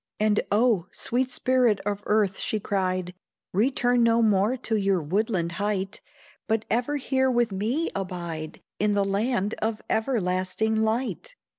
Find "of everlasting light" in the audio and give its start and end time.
9.61-11.35